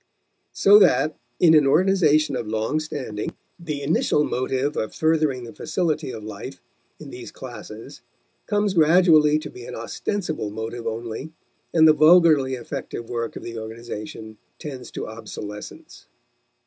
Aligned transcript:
So 0.53 0.79
that 0.79 1.15
in 1.39 1.53
an 1.53 1.67
organization 1.67 2.35
of 2.35 2.47
long 2.47 2.79
standing 2.79 3.35
the 3.59 3.83
initial 3.83 4.23
motive 4.23 4.75
of 4.75 4.95
furthering 4.95 5.43
the 5.43 5.53
facility 5.53 6.09
of 6.09 6.23
life 6.23 6.59
in 6.99 7.11
these 7.11 7.31
classes 7.31 8.01
comes 8.47 8.73
gradually 8.73 9.37
to 9.37 9.49
be 9.51 9.63
an 9.67 9.75
ostensible 9.75 10.49
motive 10.49 10.87
only, 10.87 11.33
and 11.71 11.87
the 11.87 11.93
vulgarly 11.93 12.55
effective 12.55 13.09
work 13.11 13.35
of 13.35 13.43
the 13.43 13.59
organization 13.59 14.39
tends 14.57 14.89
to 14.89 15.05
obsolescence. 15.07 16.07